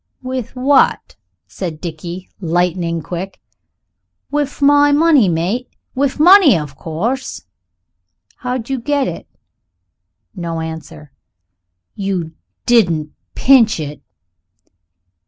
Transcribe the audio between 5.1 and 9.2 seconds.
mate with money, of course." "How'd you get